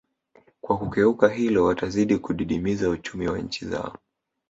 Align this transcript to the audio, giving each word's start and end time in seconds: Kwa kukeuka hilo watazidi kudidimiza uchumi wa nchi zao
Kwa 0.61 0.77
kukeuka 0.77 1.27
hilo 1.29 1.63
watazidi 1.65 2.17
kudidimiza 2.17 2.89
uchumi 2.89 3.27
wa 3.27 3.39
nchi 3.39 3.65
zao 3.65 3.97